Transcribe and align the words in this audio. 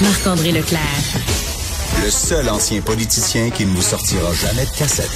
Marc-André 0.00 0.52
Leclerc. 0.52 0.80
Le 2.04 2.10
seul 2.10 2.48
ancien 2.48 2.80
politicien 2.80 3.50
qui 3.50 3.66
ne 3.66 3.74
vous 3.74 3.82
sortira 3.82 4.32
jamais 4.32 4.64
de 4.64 4.70
cassette. 4.70 5.10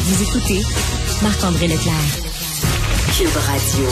Vous 0.00 0.22
écoutez 0.22 0.62
Marc-André 1.22 1.68
Leclerc. 1.68 1.94
Cube 3.16 3.36
Radio. 3.36 3.88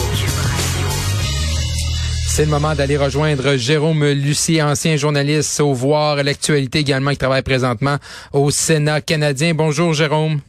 C'est 2.26 2.44
le 2.44 2.50
moment 2.50 2.74
d'aller 2.74 2.96
rejoindre 2.96 3.54
Jérôme 3.57 4.05
Lucie, 4.05 4.61
ancien 4.61 4.96
journaliste 4.96 5.61
au 5.61 5.73
Voir, 5.73 6.16
l'actualité 6.25 6.80
également, 6.80 7.12
qui 7.12 7.19
travaille 7.19 7.43
présentement 7.43 7.98
au 8.32 8.50
Sénat 8.50 9.00
canadien. 9.00 9.55
Bonjour 9.55 9.95
Jérôme. 9.95 10.41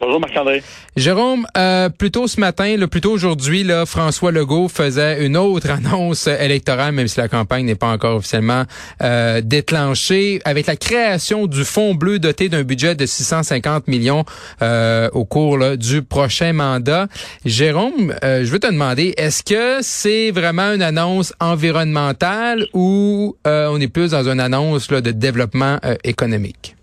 Bonjour 0.00 0.18
Marc-André. 0.18 0.62
Jérôme, 0.96 1.46
euh, 1.58 1.90
plus 1.90 2.10
tôt 2.10 2.26
ce 2.26 2.40
matin, 2.40 2.74
le 2.78 2.86
plus 2.86 3.02
tôt 3.02 3.12
aujourd'hui, 3.12 3.64
là, 3.64 3.84
François 3.84 4.32
Legault 4.32 4.68
faisait 4.68 5.26
une 5.26 5.36
autre 5.36 5.68
annonce 5.70 6.26
électorale, 6.26 6.92
même 6.92 7.06
si 7.06 7.20
la 7.20 7.28
campagne 7.28 7.66
n'est 7.66 7.74
pas 7.74 7.88
encore 7.92 8.16
officiellement 8.16 8.64
euh, 9.02 9.42
déclenchée, 9.42 10.40
avec 10.46 10.66
la 10.66 10.76
création 10.76 11.46
du 11.46 11.64
Fonds 11.64 11.94
bleu 11.94 12.18
doté 12.18 12.48
d'un 12.48 12.62
budget 12.62 12.94
de 12.94 13.04
650 13.04 13.88
millions 13.88 14.24
euh, 14.62 15.10
au 15.12 15.26
cours 15.26 15.76
du 15.76 16.00
prochain 16.00 16.54
mandat. 16.54 17.06
Jérôme, 17.44 18.14
euh, 18.24 18.42
je 18.42 18.50
veux 18.50 18.58
te 18.58 18.68
demander, 18.68 19.12
est-ce 19.18 19.42
que 19.42 19.82
c'est 19.82 20.30
vraiment 20.30 20.72
une 20.72 20.82
annonce 20.82 21.34
environnementale 21.40 22.66
ou 22.72 23.36
on 23.44 23.80
est 23.80 23.88
plus 23.88 24.12
dans 24.12 24.26
une 24.26 24.40
annonce 24.40 24.88
de 24.88 25.10
développement 25.10 25.78
économique? 26.04 26.74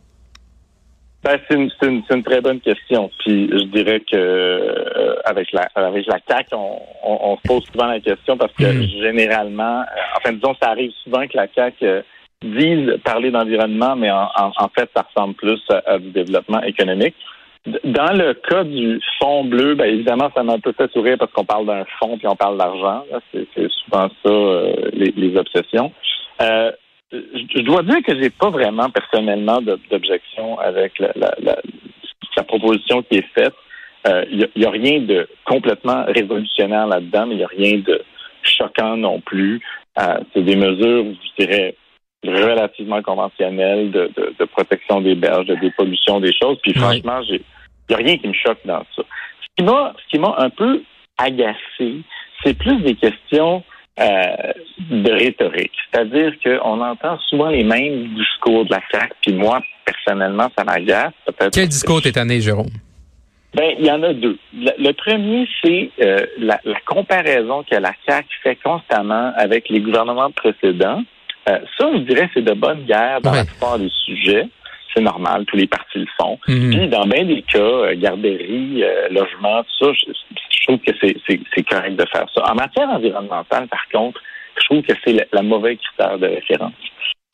Ben, 1.28 1.38
c'est 1.50 1.56
une, 1.56 1.70
une, 1.84 2.04
une, 2.10 2.24
très 2.24 2.40
bonne 2.40 2.62
question. 2.62 3.12
Puis 3.20 3.50
je 3.52 3.66
dirais 3.66 4.00
que 4.00 4.16
euh, 4.16 5.16
avec 5.26 5.52
la 5.52 5.68
avec 5.76 6.08
la 6.08 6.22
CAC, 6.22 6.48
on, 6.54 6.80
on, 7.04 7.20
on, 7.22 7.36
se 7.36 7.42
pose 7.42 7.66
souvent 7.66 7.88
la 7.88 8.00
question 8.00 8.38
parce 8.38 8.54
que 8.54 8.64
mmh. 8.64 9.02
généralement, 9.02 9.82
euh, 9.82 10.16
enfin 10.16 10.32
disons, 10.32 10.56
ça 10.62 10.70
arrive 10.70 10.92
souvent 11.04 11.28
que 11.28 11.36
la 11.36 11.50
CAC 11.50 11.74
euh, 11.84 12.02
dise 12.42 12.94
parler 13.04 13.30
d'environnement, 13.30 13.98
mais 13.98 14.10
en, 14.10 14.30
en, 14.38 14.54
en, 14.58 14.70
fait, 14.70 14.90
ça 14.96 15.06
ressemble 15.06 15.34
plus 15.34 15.60
à, 15.70 15.82
à, 15.86 16.00
du 16.00 16.12
développement 16.12 16.62
économique. 16.62 17.16
Dans 17.84 18.14
le 18.14 18.34
cas 18.34 18.64
du 18.64 19.02
fonds 19.20 19.44
bleu, 19.44 19.76
ben 19.76 19.90
évidemment, 19.90 20.32
ça 20.34 20.44
m'a 20.44 20.54
un 20.54 20.60
peu 20.62 20.72
fait 20.72 20.90
sourire 20.94 21.18
parce 21.20 21.34
qu'on 21.34 21.44
parle 21.44 21.66
d'un 21.66 21.84
fonds 22.00 22.18
puis 22.18 22.28
on 22.28 22.38
parle 22.38 22.58
d'argent. 22.58 23.04
C'est 23.34 23.70
souvent 23.84 24.08
ça 24.24 24.32
les, 24.94 25.12
les, 25.18 25.36
obsessions. 25.36 25.92
Euh, 26.42 26.72
je 27.12 27.62
dois 27.62 27.84
dire 27.84 28.04
que 28.06 28.20
j'ai 28.22 28.30
pas 28.30 28.50
vraiment 28.50 28.90
personnellement 28.90 29.62
d'objection 29.62 30.60
avec 30.60 31.00
la, 31.00 31.12
la, 31.16 31.34
la, 31.42 31.58
la, 32.36 32.44
proposition 32.44 33.02
qui 33.04 33.18
est 33.18 33.34
faite. 33.34 33.54
Il 34.06 34.12
euh, 34.12 34.48
n'y 34.56 34.66
a, 34.66 34.70
a, 34.70 34.72
rien 34.72 35.02
de 35.02 35.28
complètement 35.46 36.06
révolutionnaire 36.08 36.88
là-dedans, 36.88 37.28
mais 37.28 37.36
il 37.36 37.38
n'y 37.38 37.44
a 37.44 37.48
rien 37.48 37.78
de 37.80 38.02
choquant 38.44 38.98
non 38.98 39.22
plus. 39.22 39.62
Euh, 40.00 40.20
C'est 40.34 40.44
des 40.44 40.56
mesures, 40.56 41.06
je 41.38 41.46
dirais, 41.46 41.76
relativement 42.24 43.02
conventionnelles 43.02 43.92
de, 43.92 44.12
de, 44.16 44.36
de, 44.38 44.46
protection 44.46 45.02
des 45.02 45.16
berges, 45.16 45.46
de 45.46 45.56
dépollution 45.56 46.20
des 46.20 46.34
choses. 46.34 46.58
Puis 46.62 46.74
franchement, 46.74 47.22
il 47.30 47.42
n'y 47.90 47.96
a 47.96 47.98
rien 47.98 48.18
qui 48.18 48.28
me 48.28 48.34
choque 48.34 48.60
dans 48.66 48.84
ça. 48.96 49.04
Ce 49.42 49.48
qui 49.58 49.64
m'a, 49.64 49.94
ce 50.04 50.10
qui 50.10 50.20
m'a 50.20 50.36
un 50.38 50.50
peu 50.50 50.82
agacé, 51.18 52.02
c'est 52.44 52.58
plus 52.58 52.78
des 52.82 52.96
questions 52.96 53.64
euh, 54.00 54.54
de 54.92 55.12
rhétorique. 55.12 55.72
C'est-à-dire 55.92 56.34
qu'on 56.44 56.82
entend 56.82 57.18
souvent 57.30 57.50
les 57.50 57.64
mêmes 57.64 58.10
discours 58.14 58.64
de 58.66 58.72
la 58.72 58.82
CAQ, 58.92 59.14
puis 59.24 59.34
moi, 59.34 59.60
personnellement, 59.86 60.50
ça 60.56 60.64
m'agace. 60.64 61.14
Quel 61.52 61.68
discours 61.68 62.02
t'es 62.02 62.16
année, 62.18 62.40
Jérôme? 62.40 62.70
Ben, 63.56 63.74
il 63.80 63.86
y 63.86 63.90
en 63.92 64.04
a 64.04 64.14
deux. 64.14 64.38
Le, 64.54 64.72
le 64.78 64.92
premier, 64.94 65.48
c'est 65.64 65.90
euh, 66.02 66.28
la, 66.38 66.60
la, 66.64 66.80
comparaison 66.82 67.64
que 67.64 67.76
la 67.76 67.92
CAQ 68.08 68.28
fait 68.44 68.58
constamment 68.64 69.34
avec 69.36 69.68
les 69.70 69.80
gouvernements 69.80 70.30
précédents. 70.30 71.02
Euh, 71.50 71.58
ça, 71.80 71.90
je 71.94 72.00
dirais, 72.00 72.30
c'est 72.36 72.44
de 72.44 72.54
bonne 72.54 72.86
guerre 72.86 73.22
dans 73.22 73.32
ouais. 73.32 73.38
la 73.38 73.46
plupart 73.46 73.80
des 73.80 73.90
sujets. 74.06 74.48
C'est 74.94 75.02
normal, 75.02 75.46
tous 75.46 75.58
les 75.58 75.66
partis 75.68 75.98
le 75.98 76.08
font. 76.22 76.38
Mm 76.48 76.54
-hmm. 76.54 76.70
Puis, 76.70 76.88
dans 76.90 77.08
bien 77.08 77.26
des 77.26 77.42
cas, 77.42 77.96
garderie, 77.96 78.84
logement, 79.10 79.64
tout 79.64 79.86
ça, 79.86 80.14
je, 80.58 80.66
trouve 80.66 80.80
que 80.80 80.92
c'est 81.56 81.64
correct 81.64 81.96
de 81.96 82.06
faire 82.12 82.26
ça. 82.34 82.52
En 82.52 82.56
matière 82.56 82.90
environnementale, 82.90 83.68
par 83.68 83.88
contre, 83.92 84.22
je 84.60 84.66
trouve 84.66 84.82
que 84.82 84.94
c'est 85.04 85.14
la, 85.14 85.24
la 85.32 85.42
mauvaise 85.42 85.78
critère 85.78 86.18
de 86.18 86.28
référence. 86.28 86.74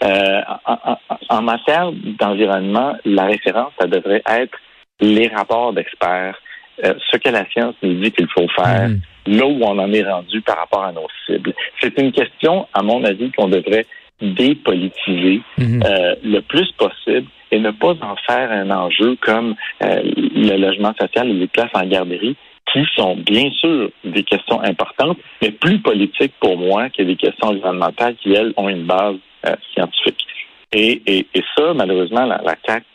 Euh, 0.03 0.41
en, 0.66 0.78
en, 0.91 0.97
en, 1.29 1.41
matière 1.41 1.91
d'environnement, 2.19 2.95
la 3.06 3.25
référence, 3.25 3.72
ça 3.79 3.88
devrait 3.88 4.23
être 4.28 4.57
les 5.00 5.28
rapports 5.28 5.72
d'experts, 5.72 6.35
euh, 6.84 6.94
ce 7.11 7.17
que 7.17 7.29
la 7.29 7.45
science 7.51 7.75
nous 7.81 7.94
dit 8.01 8.11
qu'il 8.11 8.28
faut 8.28 8.47
faire, 8.50 8.89
mmh. 8.89 9.00
là 9.28 9.45
où 9.45 9.59
on 9.61 9.79
en 9.79 9.94
est 9.94 10.03
rendu 10.03 10.41
par 10.41 10.57
rapport 10.57 10.84
à 10.84 10.91
nos 10.91 11.07
cibles. 11.25 11.53
C'est 11.79 11.97
une 12.00 12.11
question, 12.11 12.67
à 12.73 12.81
mon 12.81 13.03
avis, 13.05 13.31
qu'on 13.31 13.47
devrait 13.47 13.85
dépolitiser 14.19 15.41
mmh. 15.57 15.84
euh, 15.85 16.16
le 16.23 16.40
plus 16.41 16.69
possible 16.73 17.28
et 17.51 17.59
ne 17.59 17.72
pas 17.72 17.94
en 18.01 18.16
faire 18.28 18.51
un 18.51 18.72
enjeu 18.72 19.16
comme 19.22 19.55
le 19.79 20.57
logement 20.57 20.94
social 21.00 21.29
et 21.29 21.34
les 21.34 21.47
places 21.47 21.69
en 21.75 21.85
garderie 21.85 22.35
qui 22.72 22.85
sont 22.96 23.16
bien 23.16 23.51
sûr 23.51 23.90
des 24.03 24.24
questions 24.24 24.62
importantes, 24.62 25.18
mais 25.41 25.51
plus 25.51 25.79
politiques 25.79 26.34
pour 26.40 26.57
moi 26.57 26.90
que 26.90 27.03
des 27.03 27.16
questions 27.16 27.50
environnementales 27.50 28.16
qui, 28.16 28.34
elles, 28.34 28.53
ont 28.57 28.69
une 28.69 28.85
base 28.85 29.18
euh, 29.46 29.56
scientifique. 29.74 30.25
Et, 30.72 31.02
et, 31.06 31.28
et, 31.34 31.44
ça, 31.56 31.73
malheureusement, 31.73 32.25
la, 32.25 32.41
la 32.44 32.56
CAQ 32.66 32.85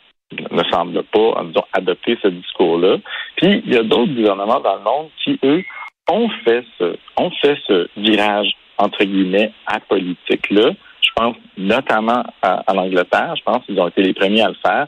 ne 0.51 0.63
semble 0.71 1.03
pas, 1.03 1.43
disons, 1.45 1.63
adopter 1.73 2.17
ce 2.21 2.27
discours-là. 2.27 2.97
Puis, 3.37 3.63
il 3.65 3.73
y 3.73 3.77
a 3.77 3.83
d'autres 3.83 4.13
gouvernements 4.13 4.59
dans 4.59 4.75
le 4.75 4.83
monde 4.83 5.09
qui, 5.23 5.39
eux, 5.43 5.63
ont 6.09 6.29
fait 6.43 6.63
ce, 6.77 6.95
ont 7.17 7.31
fait 7.41 7.57
ce 7.67 7.87
virage, 7.97 8.51
entre 8.77 9.03
guillemets, 9.03 9.51
apolitique-là. 9.67 10.71
Je 11.01 11.09
pense 11.15 11.35
notamment 11.57 12.23
à, 12.41 12.73
l'Angleterre. 12.73 13.35
Je 13.37 13.43
pense 13.43 13.65
qu'ils 13.65 13.79
ont 13.79 13.87
été 13.87 14.01
les 14.01 14.13
premiers 14.13 14.41
à 14.41 14.49
le 14.49 14.55
faire 14.65 14.87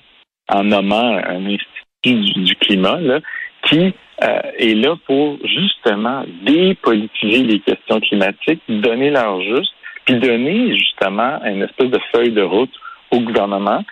en 0.50 0.64
nommant 0.64 1.18
un 1.18 1.46
institut 1.46 1.86
du, 2.04 2.44
du 2.44 2.56
climat, 2.56 3.00
là, 3.00 3.20
qui 3.64 3.80
euh, 3.80 3.92
est 4.22 4.76
là 4.76 4.96
pour 5.08 5.38
justement 5.44 6.24
dépolitiser 6.44 7.44
les 7.44 7.60
questions 7.60 8.00
climatiques, 8.00 8.62
donner 8.70 9.10
leur 9.10 9.42
juste, 9.42 9.74
puis 10.06 10.16
donner 10.16 10.78
justement 10.78 11.44
une 11.44 11.64
espèce 11.64 11.90
de 11.90 12.00
feuille 12.14 12.32
de 12.32 12.42
route 12.42 12.74
au 13.12 13.20
gouvernement 13.20 13.84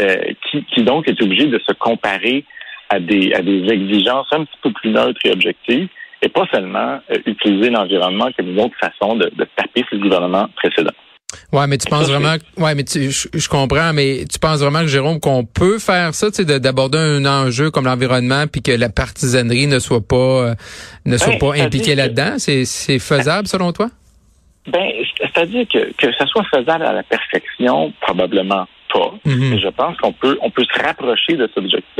euh, 0.00 0.16
qui, 0.50 0.64
qui, 0.64 0.82
donc 0.82 1.08
est 1.08 1.20
obligé 1.22 1.46
de 1.46 1.58
se 1.58 1.72
comparer 1.72 2.44
à 2.88 2.98
des, 2.98 3.32
à 3.34 3.42
des 3.42 3.68
exigences 3.68 4.26
un 4.32 4.44
petit 4.44 4.58
peu 4.62 4.72
plus 4.72 4.90
neutres 4.90 5.20
et 5.24 5.30
objectives 5.30 5.88
et 6.22 6.28
pas 6.28 6.46
seulement 6.52 7.00
euh, 7.10 7.18
utiliser 7.26 7.70
l'environnement 7.70 8.28
comme 8.36 8.48
une 8.48 8.60
autre 8.60 8.76
façon 8.80 9.16
de, 9.16 9.30
de 9.34 9.46
taper 9.56 9.84
sur 9.88 9.96
le 9.96 9.98
gouvernement 9.98 10.48
précédent. 10.56 10.94
Ouais, 11.52 11.66
mais 11.66 11.78
tu 11.78 11.88
penses 11.88 12.08
vraiment, 12.12 12.34
ouais, 12.58 12.74
mais 12.74 12.84
tu, 12.84 13.10
je, 13.10 13.28
je, 13.32 13.48
comprends, 13.48 13.92
mais 13.92 14.24
tu 14.30 14.38
penses 14.38 14.60
vraiment 14.60 14.80
que 14.80 14.86
Jérôme 14.88 15.20
qu'on 15.20 15.44
peut 15.44 15.78
faire 15.78 16.14
ça, 16.14 16.30
tu 16.30 16.44
sais, 16.44 16.60
d'aborder 16.60 16.98
un 16.98 17.24
enjeu 17.24 17.70
comme 17.70 17.84
l'environnement, 17.84 18.46
puis 18.46 18.62
que 18.62 18.72
la 18.72 18.88
partisanerie 18.88 19.66
ne 19.66 19.78
soit 19.78 20.06
pas, 20.06 20.16
euh, 20.16 20.54
ne 21.04 21.16
soit 21.16 21.34
ben, 21.34 21.38
pas 21.38 21.54
impliquée 21.54 21.94
là-dedans, 21.94 22.34
c'est, 22.38 22.64
c'est 22.64 22.98
faisable 22.98 23.48
selon 23.48 23.72
toi? 23.72 23.88
Ben, 24.66 24.90
c'est-à-dire 25.18 25.66
que 25.72 25.92
que 25.94 26.12
ça 26.16 26.26
soit 26.26 26.44
faisable 26.44 26.84
à 26.84 26.92
la 26.92 27.02
perfection, 27.02 27.92
probablement 28.00 28.66
pas. 28.92 29.12
Mm 29.24 29.32
-hmm. 29.32 29.50
Mais 29.50 29.58
je 29.58 29.68
pense 29.68 29.96
qu'on 29.96 30.12
peut, 30.12 30.38
on 30.40 30.50
peut 30.50 30.64
se 30.64 30.82
rapprocher 30.82 31.34
de, 31.36 31.46
cet 31.48 31.58
objectif, 31.58 31.96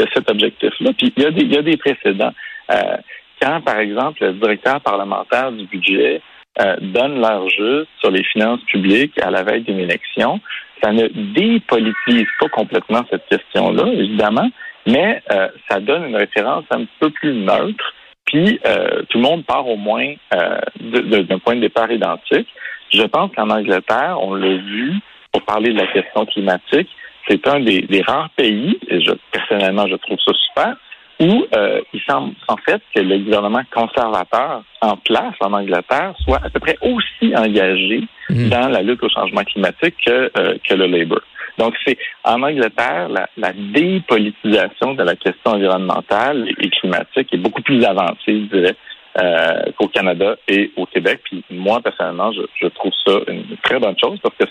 de 0.00 0.06
cet 0.14 0.30
objectif-là. 0.30 0.90
Puis 0.98 1.12
il 1.16 1.22
y 1.22 1.26
a 1.26 1.30
des, 1.30 1.42
il 1.42 1.52
y 1.52 1.58
a 1.58 1.62
des 1.62 1.76
précédents. 1.76 2.34
Euh, 2.70 2.96
quand, 3.40 3.60
par 3.62 3.78
exemple, 3.78 4.24
le 4.24 4.32
directeur 4.34 4.80
parlementaire 4.80 5.52
du 5.52 5.64
budget 5.66 6.20
euh, 6.60 6.76
donnent 6.80 7.20
leur 7.20 7.48
juste 7.48 7.88
sur 8.00 8.10
les 8.10 8.24
finances 8.24 8.62
publiques 8.64 9.18
à 9.22 9.30
la 9.30 9.42
veille 9.42 9.62
d'une 9.62 9.78
élection. 9.78 10.40
Ça 10.82 10.92
ne 10.92 11.06
dépolitise 11.34 12.26
pas 12.40 12.48
complètement 12.48 13.04
cette 13.10 13.26
question-là, 13.28 13.86
évidemment, 13.92 14.48
mais 14.86 15.22
euh, 15.32 15.48
ça 15.68 15.80
donne 15.80 16.08
une 16.08 16.16
référence 16.16 16.64
un 16.70 16.84
peu 16.98 17.10
plus 17.10 17.34
neutre. 17.34 17.94
Puis 18.26 18.60
euh, 18.66 19.02
tout 19.08 19.18
le 19.18 19.24
monde 19.24 19.44
part 19.44 19.66
au 19.66 19.76
moins 19.76 20.14
euh, 20.34 20.60
d'un 20.80 21.38
point 21.38 21.56
de 21.56 21.60
départ 21.60 21.90
identique. 21.90 22.48
Je 22.92 23.02
pense 23.02 23.30
qu'en 23.34 23.50
Angleterre, 23.50 24.18
on 24.20 24.34
l'a 24.34 24.56
vu, 24.56 24.94
pour 25.32 25.42
parler 25.42 25.72
de 25.72 25.78
la 25.78 25.86
question 25.86 26.26
climatique, 26.26 26.88
c'est 27.28 27.46
un 27.46 27.60
des, 27.60 27.82
des, 27.82 28.02
rares 28.02 28.30
pays, 28.36 28.78
et 28.88 29.00
je, 29.00 29.12
personnellement 29.30 29.86
je 29.86 29.94
trouve 29.96 30.18
ça 30.24 30.32
super, 30.48 30.76
où 31.20 31.44
euh, 31.54 31.82
il 31.92 32.00
semble 32.08 32.34
en 32.48 32.56
fait 32.56 32.80
que 32.94 33.00
le 33.00 33.18
gouvernement 33.18 33.62
conservateur 33.70 34.62
en 34.80 34.96
place 34.96 35.34
en 35.40 35.52
Angleterre 35.52 36.14
soit 36.24 36.40
à 36.42 36.48
peu 36.48 36.60
près 36.60 36.78
aussi 36.80 37.36
engagé 37.36 38.02
mmh. 38.30 38.48
dans 38.48 38.68
la 38.68 38.82
lutte 38.82 39.02
au 39.02 39.08
changement 39.10 39.44
climatique 39.44 39.96
que, 40.04 40.30
euh, 40.38 40.56
que 40.66 40.74
le 40.74 40.86
Labour. 40.86 41.20
Donc 41.58 41.74
c'est 41.86 41.98
en 42.24 42.42
Angleterre 42.42 43.10
la, 43.10 43.28
la, 43.36 43.52
dépolitisation 43.52 44.94
de 44.94 45.02
la 45.02 45.14
question 45.14 45.52
environnementale 45.52 46.48
et 46.58 46.70
climatique 46.70 47.28
est 47.34 47.38
beaucoup 47.38 47.62
plus 47.62 47.84
avancée, 47.84 48.16
je 48.26 48.56
dirais, 48.56 48.76
euh, 49.20 49.62
qu'au 49.76 49.88
Canada 49.88 50.36
et 50.48 50.70
au 50.76 50.86
Québec. 50.86 51.20
Puis 51.24 51.44
moi 51.50 51.82
personnellement, 51.82 52.32
je, 52.32 52.42
je 52.62 52.68
trouve 52.68 52.92
ça 53.06 53.12
une 53.28 53.44
très 53.62 53.78
bonne 53.78 53.96
chose 54.02 54.18
parce 54.22 54.36
que 54.36 54.44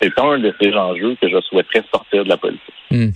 c'est 0.00 0.18
un 0.18 0.38
de 0.38 0.52
ces 0.60 0.74
enjeux 0.74 1.16
que 1.22 1.28
je 1.28 1.40
souhaiterais 1.42 1.84
sortir 1.92 2.24
de 2.24 2.28
la 2.28 2.36
politique. 2.36 2.74
Mmh. 2.90 3.10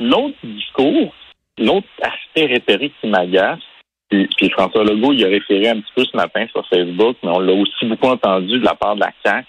L'autre 0.00 0.36
discours, 0.42 1.14
L'autre 1.58 1.88
aspect 2.02 2.46
rhétorique 2.46 2.94
qui 3.00 3.08
m'agace, 3.08 3.60
Puis, 4.10 4.28
puis, 4.36 4.50
François 4.50 4.84
Legault, 4.84 5.12
il 5.12 5.24
a 5.24 5.28
référé 5.28 5.68
un 5.68 5.80
petit 5.80 5.92
peu 5.94 6.04
ce 6.04 6.16
matin 6.16 6.46
sur 6.50 6.66
Facebook, 6.68 7.16
mais 7.22 7.30
on 7.30 7.40
l'a 7.40 7.52
aussi 7.52 7.86
beaucoup 7.86 8.08
entendu 8.08 8.58
de 8.58 8.64
la 8.64 8.74
part 8.74 8.96
de 8.96 9.00
la 9.00 9.12
CAQ, 9.24 9.46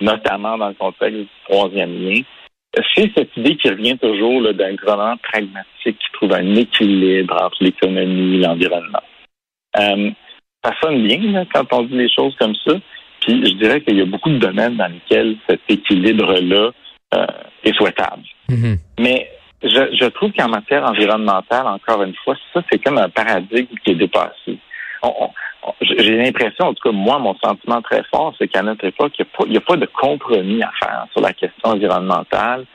notamment 0.00 0.58
dans 0.58 0.68
le 0.68 0.74
contexte 0.74 1.18
du 1.18 1.28
troisième 1.48 1.92
lien. 2.02 2.20
C'est 2.94 3.10
cette 3.16 3.34
idée 3.36 3.56
qui 3.56 3.70
revient 3.70 3.96
toujours 3.96 4.42
d'un 4.52 4.74
gouvernement 4.74 5.16
pragmatique 5.16 5.64
qui 5.84 6.12
trouve 6.12 6.32
un 6.34 6.54
équilibre 6.54 7.34
entre 7.42 7.56
l'économie 7.60 8.36
et 8.36 8.38
l'environnement. 8.40 9.02
Euh, 9.78 10.10
ça 10.62 10.72
sonne 10.82 11.06
bien 11.06 11.18
là, 11.32 11.44
quand 11.52 11.72
on 11.72 11.82
dit 11.84 11.96
les 11.96 12.10
choses 12.10 12.34
comme 12.38 12.54
ça. 12.66 12.74
Puis 13.20 13.46
je 13.46 13.54
dirais 13.54 13.80
qu'il 13.80 13.96
y 13.96 14.02
a 14.02 14.06
beaucoup 14.06 14.30
de 14.30 14.38
domaines 14.38 14.76
dans 14.76 14.92
lesquels 14.92 15.36
cet 15.48 15.60
équilibre-là 15.68 16.70
euh, 17.14 17.26
est 17.64 17.74
souhaitable. 17.74 18.22
Mhm. 18.48 18.78
Mais 19.00 19.30
je, 19.62 19.96
je 19.96 20.06
trouve 20.06 20.32
qu'en 20.32 20.48
matière 20.48 20.84
environnementale, 20.84 21.66
encore 21.66 22.02
une 22.02 22.14
fois, 22.24 22.36
ça, 22.52 22.62
c'est 22.70 22.82
comme 22.82 22.98
un 22.98 23.08
paradigme 23.08 23.74
qui 23.84 23.92
est 23.92 23.96
dépassé. 23.96 24.58
J'ai 25.80 26.16
l'impression, 26.16 26.66
en 26.66 26.74
tout 26.74 26.88
cas, 26.88 26.96
moi, 26.96 27.18
mon 27.18 27.34
sentiment 27.38 27.82
très 27.82 28.02
fort, 28.04 28.34
c'est 28.38 28.48
qu'à 28.48 28.62
notre 28.62 28.84
époque, 28.84 29.12
il 29.18 29.50
n'y 29.50 29.56
a, 29.56 29.60
a, 29.60 29.62
pas 29.62 29.76
de 29.76 29.86
compromis 29.86 30.62
à 30.62 30.70
faire 30.80 31.06
sur 31.12 31.20
la 31.20 31.32
question 31.32 31.70
environnementale 31.70 32.66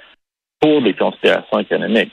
pour 0.59 0.81
des 0.81 0.93
considérations 0.93 1.59
économiques. 1.59 2.11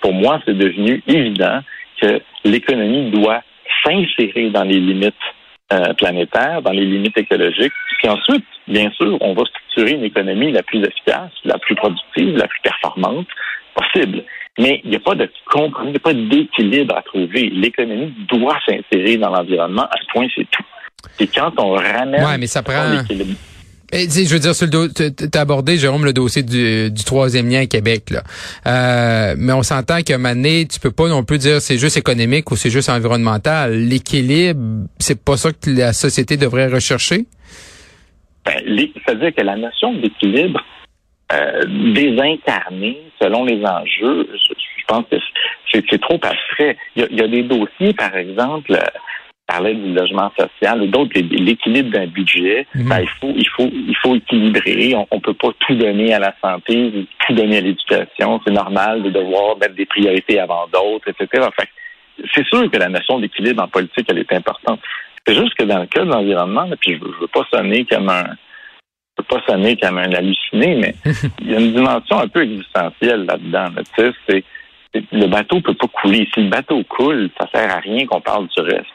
Pour 0.00 0.12
moi, 0.12 0.40
c'est 0.44 0.56
devenu 0.56 1.02
évident 1.06 1.60
que 2.00 2.20
l'économie 2.44 3.10
doit 3.10 3.42
s'insérer 3.84 4.50
dans 4.50 4.64
les 4.64 4.80
limites 4.80 5.14
euh, 5.72 5.92
planétaires, 5.94 6.62
dans 6.62 6.72
les 6.72 6.84
limites 6.84 7.16
écologiques. 7.16 7.72
Puis 7.98 8.08
ensuite, 8.08 8.44
bien 8.66 8.90
sûr, 8.92 9.18
on 9.20 9.34
va 9.34 9.44
structurer 9.44 9.92
une 9.92 10.04
économie 10.04 10.50
la 10.50 10.62
plus 10.62 10.82
efficace, 10.82 11.30
la 11.44 11.58
plus 11.58 11.74
productive, 11.74 12.36
la 12.36 12.48
plus 12.48 12.60
performante 12.62 13.26
possible. 13.74 14.24
Mais 14.58 14.80
il 14.84 14.90
n'y 14.90 14.96
a 14.96 15.00
pas 15.00 15.14
de 15.14 15.30
compromis, 15.50 15.88
il 15.88 15.92
n'y 15.92 15.96
a 15.96 16.00
pas 16.00 16.14
d'équilibre 16.14 16.96
à 16.96 17.02
trouver. 17.02 17.50
L'économie 17.50 18.12
doit 18.28 18.58
s'insérer 18.66 19.16
dans 19.16 19.30
l'environnement. 19.30 19.84
À 19.84 19.96
ce 20.00 20.06
point, 20.12 20.26
c'est 20.34 20.46
tout. 20.50 20.64
Et 21.18 21.26
quand 21.26 21.52
on 21.58 21.72
ramène 21.72 22.24
ouais, 22.24 22.38
mais 22.38 22.46
ça 22.46 22.62
prend... 22.62 23.02
Et, 23.92 24.08
je 24.08 24.32
veux 24.32 24.38
dire, 24.38 24.54
sur 24.54 24.66
le 24.66 24.92
tu 24.92 25.36
as 25.36 25.40
abordé, 25.40 25.76
Jérôme, 25.76 26.04
le 26.04 26.12
dossier 26.12 26.42
du, 26.42 26.92
du 26.92 27.04
troisième 27.04 27.48
lien 27.48 27.62
à 27.62 27.66
Québec. 27.66 28.10
Là. 28.10 28.22
Euh, 28.66 29.34
mais 29.36 29.52
on 29.52 29.64
s'entend 29.64 30.02
qu'à 30.02 30.14
un 30.14 30.18
moment 30.18 30.34
donné, 30.34 30.66
tu 30.66 30.78
peux 30.78 30.92
pas 30.92 31.08
non 31.08 31.24
plus 31.24 31.38
dire 31.38 31.60
c'est 31.60 31.76
juste 31.76 31.96
économique 31.96 32.50
ou 32.52 32.56
c'est 32.56 32.70
juste 32.70 32.88
environnemental. 32.88 33.74
L'équilibre, 33.74 34.60
c'est 34.98 35.20
pas 35.20 35.36
ça 35.36 35.50
que 35.50 35.70
la 35.70 35.92
société 35.92 36.36
devrait 36.36 36.68
rechercher? 36.68 37.26
Ben, 38.44 38.54
C'est-à-dire 39.04 39.34
que 39.34 39.42
la 39.42 39.56
notion 39.56 39.92
d'équilibre 39.94 40.62
euh, 41.32 41.62
désincarnée 41.94 42.98
selon 43.20 43.44
les 43.44 43.64
enjeux, 43.64 44.28
je, 44.32 44.54
je 44.54 44.84
pense 44.86 45.04
que 45.10 45.16
c'est 45.72 46.00
trop 46.00 46.18
abstrait. 46.22 46.76
Il 46.96 47.02
y, 47.02 47.04
a, 47.04 47.08
il 47.10 47.20
y, 47.20 47.22
a, 47.22 47.28
des 47.28 47.42
dossiers, 47.42 47.92
par 47.92 48.16
exemple, 48.16 48.76
parlait 49.50 49.74
du 49.74 49.92
logement 49.92 50.30
social 50.38 50.82
ou 50.82 50.86
d'autres, 50.86 51.12
l'équilibre 51.14 51.90
d'un 51.90 52.06
budget, 52.06 52.66
mhm. 52.74 52.88
ben, 52.88 53.00
il 53.00 53.08
faut, 53.08 53.32
il 53.36 53.48
faut, 53.48 53.70
il 53.72 53.96
faut 54.02 54.14
équilibrer. 54.14 54.94
On, 54.94 55.16
ne 55.16 55.20
peut 55.20 55.34
pas 55.34 55.50
tout 55.66 55.74
donner 55.74 56.14
à 56.14 56.18
la 56.18 56.34
santé, 56.42 57.06
tout 57.26 57.34
donner 57.34 57.58
à 57.58 57.60
l'éducation. 57.60 58.40
C'est 58.46 58.52
normal 58.52 59.02
de 59.02 59.10
devoir 59.10 59.56
mettre 59.58 59.74
des 59.74 59.86
priorités 59.86 60.38
avant 60.38 60.66
d'autres, 60.72 61.08
etc. 61.08 61.48
c'est 62.34 62.46
sûr 62.46 62.70
que 62.70 62.78
la 62.78 62.88
notion 62.88 63.18
d'équilibre 63.18 63.62
en 63.62 63.68
politique, 63.68 64.06
elle 64.08 64.18
est 64.18 64.32
importante. 64.32 64.80
C'est 65.26 65.34
juste 65.34 65.54
que 65.54 65.64
dans 65.64 65.80
le 65.80 65.86
cas 65.86 66.04
de 66.04 66.10
l'environnement, 66.10 66.68
puis 66.80 66.94
je, 66.94 67.04
veux, 67.04 67.14
veux 67.20 67.28
pas 67.28 67.46
sonner 67.52 67.84
comme 67.84 68.08
un, 68.08 68.24
pas 69.22 69.40
sonner 69.48 69.76
comme 69.76 69.98
un 69.98 70.12
halluciné, 70.12 70.76
mais 70.76 70.94
il 71.40 71.50
y 71.50 71.54
a 71.54 71.60
une 71.60 71.72
dimension 71.72 72.18
un 72.18 72.28
peu 72.28 72.42
existentielle 72.42 73.24
là-dedans. 73.26 73.68
Tu 73.96 74.04
sais, 74.04 74.12
c'est 74.28 74.44
le 75.12 75.26
bateau 75.26 75.60
peut 75.60 75.74
pas 75.74 75.86
couler. 75.88 76.28
Si 76.34 76.42
le 76.42 76.48
bateau 76.48 76.82
coule, 76.84 77.30
ça 77.40 77.48
sert 77.54 77.70
à 77.70 77.80
rien 77.80 78.06
qu'on 78.06 78.20
parle 78.20 78.48
du 78.48 78.60
reste. 78.60 78.86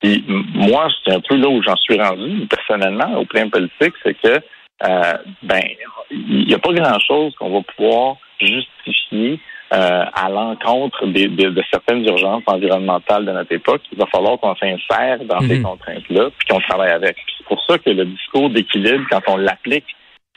Puis 0.00 0.24
moi, 0.54 0.88
c'est 1.04 1.14
un 1.14 1.20
peu 1.20 1.36
là 1.36 1.48
où 1.48 1.62
j'en 1.62 1.76
suis 1.76 2.00
rendu 2.00 2.46
personnellement 2.46 3.18
au 3.18 3.24
plan 3.24 3.48
politique, 3.48 3.94
c'est 4.02 4.14
que 4.14 4.40
euh, 4.84 5.12
ben 5.42 5.62
il 6.10 6.46
n'y 6.46 6.54
a 6.54 6.58
pas 6.58 6.72
grand-chose 6.72 7.34
qu'on 7.36 7.50
va 7.50 7.60
pouvoir 7.76 8.16
justifier 8.40 9.38
euh, 9.72 10.04
à 10.12 10.28
l'encontre 10.28 11.06
de, 11.06 11.48
de, 11.48 11.62
certaines 11.70 12.04
urgences 12.04 12.42
environnementales 12.46 13.24
de 13.24 13.32
notre 13.32 13.52
époque. 13.52 13.80
Il 13.90 13.98
va 13.98 14.06
falloir 14.06 14.38
qu'on 14.38 14.54
s'insère 14.56 15.24
dans 15.24 15.40
ces 15.40 15.58
mhm. 15.58 15.62
contraintes-là, 15.62 16.28
puis 16.38 16.48
qu'on 16.48 16.60
travaille 16.60 16.90
avec. 16.90 17.16
C'est 17.38 17.46
pour 17.46 17.62
ça 17.66 17.78
que 17.78 17.88
le 17.88 18.04
discours 18.04 18.50
d'équilibre, 18.50 19.04
quand 19.10 19.22
on 19.28 19.36
l'applique 19.38 19.86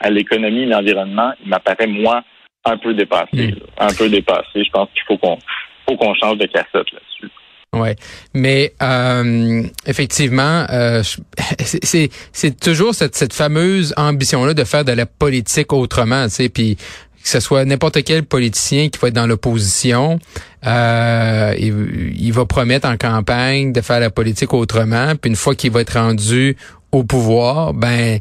à 0.00 0.08
l'économie 0.10 0.62
et 0.62 0.66
l'environnement, 0.66 1.32
il 1.44 1.50
m'apparaît 1.50 1.86
moi 1.86 2.22
un 2.64 2.78
peu 2.78 2.94
dépassé, 2.94 3.28
mhm. 3.32 3.56
un 3.78 3.92
peu 3.92 4.08
dépassé. 4.08 4.64
Je 4.64 4.70
pense 4.70 4.88
qu'il 4.94 5.02
faut 5.06 5.18
qu'on 5.18 5.38
faut 5.86 5.96
qu'on 5.96 6.14
change 6.14 6.38
de 6.38 6.46
cassette 6.46 6.90
là-dessus. 6.92 7.30
Ouais, 7.76 7.96
mais 8.32 8.72
euh, 8.80 9.62
effectivement, 9.86 10.64
euh, 10.70 11.02
c'est 11.62 12.60
toujours 12.60 12.94
cette, 12.94 13.14
cette 13.14 13.34
fameuse 13.34 13.92
ambition 13.96 14.44
là 14.44 14.54
de 14.54 14.64
faire 14.64 14.84
de 14.84 14.92
la 14.92 15.04
politique 15.04 15.72
autrement, 15.72 16.24
tu 16.24 16.30
sais, 16.30 16.48
puis 16.48 16.78
que 17.26 17.32
ce 17.32 17.40
soit 17.40 17.64
n'importe 17.64 18.04
quel 18.04 18.22
politicien 18.22 18.88
qui 18.88 19.00
va 19.00 19.08
être 19.08 19.14
dans 19.14 19.26
l'opposition, 19.26 20.20
euh, 20.64 21.52
il, 21.58 22.14
il, 22.16 22.32
va 22.32 22.46
promettre 22.46 22.86
en 22.88 22.96
campagne 22.96 23.72
de 23.72 23.80
faire 23.80 23.98
la 23.98 24.10
politique 24.10 24.54
autrement, 24.54 25.12
puis 25.20 25.30
une 25.30 25.36
fois 25.36 25.56
qu'il 25.56 25.72
va 25.72 25.80
être 25.80 25.98
rendu 25.98 26.56
au 26.92 27.02
pouvoir, 27.02 27.74
ben 27.74 28.20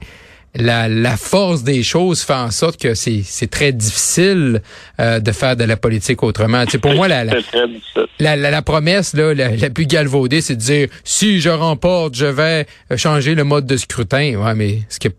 la, 0.56 0.90
la 0.90 1.18
force 1.18 1.62
des 1.62 1.84
choses 1.84 2.22
fait 2.22 2.34
en 2.34 2.50
sorte 2.50 2.82
que 2.82 2.96
c'est, 2.96 3.22
c'est 3.24 3.50
très 3.50 3.74
difficile 3.74 4.64
euh, 5.00 5.20
de 5.20 5.32
faire 5.32 5.56
de 5.56 5.66
la 5.66 5.78
politique 5.78 6.24
autrement. 6.24 6.64
C'est 6.68 6.80
pour 6.80 6.96
moi 6.96 7.08
la 7.08 7.26
la, 7.26 7.36
la, 8.20 8.36
la, 8.36 8.62
promesse 8.64 9.14
là, 9.14 9.36
la, 9.36 9.70
plus 9.70 9.86
galvaudée, 9.86 10.42
c'est 10.42 10.56
de 10.56 10.62
dire 10.62 10.88
si 11.04 11.42
je 11.42 11.50
remporte, 11.50 12.16
je 12.16 12.26
vais 12.26 12.66
changer 12.96 13.36
le 13.36 13.44
mode 13.44 13.68
de 13.68 13.78
scrutin. 13.78 14.36
Ouais, 14.36 14.56
mais 14.56 14.80
ce 14.90 15.00
que 15.00 15.10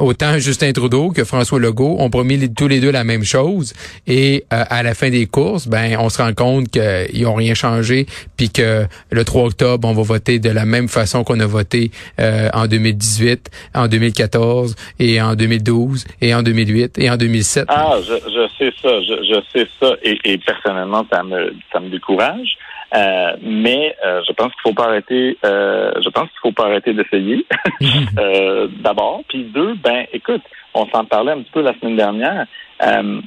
autant 0.00 0.38
Justin 0.38 0.72
Trudeau 0.72 1.10
que 1.10 1.24
François 1.24 1.60
Legault 1.60 1.96
ont 1.98 2.10
promis 2.10 2.52
tous 2.54 2.68
les 2.68 2.80
deux 2.80 2.90
la 2.90 3.04
même 3.04 3.22
chose 3.22 3.72
et 4.06 4.44
euh, 4.52 4.64
à 4.68 4.82
la 4.82 4.94
fin 4.94 5.10
des 5.10 5.26
courses, 5.26 5.68
ben 5.68 5.96
on 5.98 6.08
se 6.08 6.20
rend 6.20 6.32
compte 6.32 6.68
qu'ils 6.68 7.26
ont 7.26 7.34
rien 7.34 7.54
changé 7.54 8.06
puis 8.36 8.50
que 8.50 8.86
le 9.10 9.24
3 9.24 9.44
octobre 9.44 9.86
on 9.86 9.92
va 9.92 10.02
voter 10.02 10.38
de 10.38 10.50
la 10.50 10.64
même 10.64 10.88
façon 10.88 11.22
qu'on 11.24 11.38
a 11.40 11.46
voté 11.46 11.90
euh, 12.18 12.48
en 12.54 12.66
2018, 12.66 13.50
en 13.74 13.88
2014 13.88 14.74
et 14.98 15.20
en 15.20 15.34
2012 15.34 16.04
et 16.20 16.34
en 16.34 16.42
2008 16.42 16.98
et 16.98 17.10
en 17.10 17.16
2007. 17.16 17.66
Ah, 17.68 17.96
je, 18.02 18.14
je 18.14 18.48
sais 18.58 18.72
ça, 18.82 19.00
je, 19.02 19.14
je 19.22 19.40
sais 19.52 19.68
ça 19.78 19.94
et, 20.02 20.18
et, 20.24 20.38
personnellement 20.38 21.06
ça 21.12 21.22
me 21.22 21.54
ça 21.72 21.80
me 21.80 21.90
décourage. 21.90 22.56
Euh, 22.94 23.36
mais 23.42 23.94
euh, 24.04 24.20
je 24.26 24.32
pense 24.32 24.52
qu'il 24.52 24.62
faut 24.62 24.74
pas 24.74 24.86
arrêter. 24.86 25.38
Euh, 25.44 25.92
je 26.02 26.08
pense 26.08 26.28
qu'il 26.30 26.40
faut 26.42 26.52
pas 26.52 26.66
arrêter 26.66 26.92
d'essayer. 26.92 27.46
euh, 28.18 28.68
D'abord, 28.80 29.22
puis 29.28 29.44
deux, 29.44 29.74
ben 29.74 30.06
écoute, 30.12 30.42
on 30.74 30.86
s'en 30.88 31.04
parlait 31.04 31.32
un 31.32 31.42
petit 31.42 31.52
peu 31.52 31.62
la 31.62 31.74
semaine 31.78 31.96
dernière. 31.96 32.46
Euh, 32.82 33.20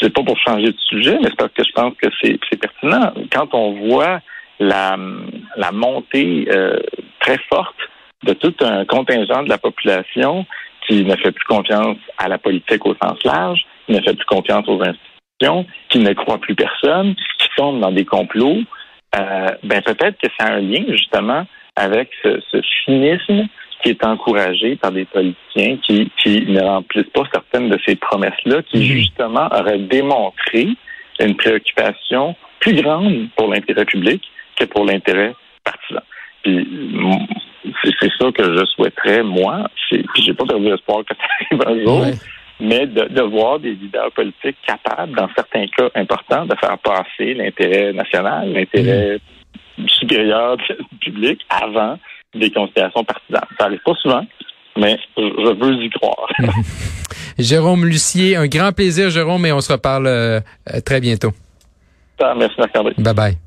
c'est 0.00 0.12
pas 0.12 0.22
pour 0.22 0.38
changer 0.38 0.72
de 0.72 0.78
sujet, 0.88 1.18
mais 1.20 1.28
c'est 1.28 1.36
parce 1.36 1.52
que 1.52 1.64
je 1.64 1.72
pense 1.72 1.94
que 2.00 2.08
c'est 2.22 2.60
pertinent. 2.60 3.12
Quand 3.32 3.54
on 3.54 3.72
voit 3.88 4.20
la, 4.60 4.96
la 5.56 5.72
montée 5.72 6.46
euh, 6.50 6.78
très 7.20 7.38
forte 7.48 7.76
de 8.22 8.32
tout 8.34 8.54
un 8.60 8.84
contingent 8.84 9.42
de 9.42 9.48
la 9.48 9.58
population 9.58 10.46
qui 10.86 11.04
ne 11.04 11.16
fait 11.16 11.32
plus 11.32 11.46
confiance 11.46 11.96
à 12.18 12.28
la 12.28 12.38
politique 12.38 12.84
au 12.86 12.94
sens 13.02 13.22
large, 13.24 13.64
qui 13.86 13.92
ne 13.92 14.00
fait 14.00 14.14
plus 14.14 14.26
confiance 14.26 14.66
aux 14.68 14.80
institutions, 14.80 15.66
qui 15.88 15.98
ne 15.98 16.12
croit 16.12 16.38
plus 16.38 16.54
personne, 16.54 17.14
qui 17.38 17.48
tombe 17.56 17.80
dans 17.80 17.92
des 17.92 18.04
complots, 18.04 18.60
euh, 19.16 19.50
ben 19.62 19.82
peut-être 19.82 20.18
que 20.20 20.28
c'est 20.38 20.46
un 20.46 20.60
lien 20.60 20.84
justement 20.88 21.46
avec 21.76 22.10
ce, 22.22 22.40
ce, 22.50 22.58
cynisme 22.84 23.46
qui 23.82 23.90
est 23.90 24.04
encouragé 24.04 24.76
par 24.76 24.92
des 24.92 25.04
politiciens 25.04 25.76
qui, 25.78 26.10
qui 26.16 26.42
ne 26.46 26.62
remplissent 26.62 27.10
pas 27.12 27.24
certaines 27.32 27.68
de 27.68 27.78
ces 27.86 27.96
promesses-là, 27.96 28.62
qui 28.62 28.78
mhm. 28.78 28.82
justement 28.82 29.48
auraient 29.52 29.78
démontré 29.78 30.68
une 31.20 31.36
préoccupation 31.36 32.34
plus 32.60 32.80
grande 32.80 33.28
pour 33.36 33.48
l'intérêt 33.48 33.84
public 33.84 34.22
que 34.56 34.64
pour 34.64 34.84
l'intérêt 34.84 35.34
partisan. 35.64 36.02
Puis 36.42 36.66
c'est 38.00 38.10
ça 38.18 38.30
que 38.32 38.56
je 38.56 38.64
souhaiterais, 38.66 39.22
moi. 39.22 39.68
Puis 39.88 40.04
j'ai 40.16 40.34
pas 40.34 40.44
perdu 40.44 40.68
espoir 40.68 41.04
que 41.04 41.14
ça 41.14 41.24
arrive 41.40 41.62
un 41.66 41.84
jour 41.84 42.06
mais 42.60 42.86
de, 42.86 43.08
de, 43.08 43.22
voir 43.22 43.58
des 43.58 43.72
leaders 43.74 44.12
politiques 44.12 44.56
capables, 44.66 45.14
dans 45.14 45.28
certains 45.34 45.66
cas 45.76 45.88
importants, 45.94 46.46
de 46.46 46.54
faire 46.56 46.78
passer 46.78 47.34
l'intérêt 47.34 47.92
national, 47.92 48.52
l'intérêt 48.52 49.18
supérieur 49.86 50.56
du 50.56 50.64
public 51.00 51.40
avant 51.48 51.98
des 52.34 52.50
considérations 52.50 53.04
partisanes. 53.04 53.48
Ça 53.58 53.66
arrive 53.66 53.80
pas 53.84 53.94
souvent, 54.00 54.26
mais 54.76 54.98
je 55.16 55.54
veux 55.54 55.82
y 55.82 55.90
croire. 55.90 56.28
Jérôme 57.38 57.84
Lucier, 57.84 58.36
un 58.36 58.46
grand 58.46 58.72
plaisir, 58.72 59.10
Jérôme, 59.10 59.44
et 59.46 59.52
on 59.52 59.60
se 59.60 59.72
reparle 59.72 60.06
euh, 60.06 60.40
très 60.84 61.00
bientôt. 61.00 61.32
merci, 62.20 62.54
Marc 62.58 62.72
Bye 62.98 63.14
bye. 63.14 63.43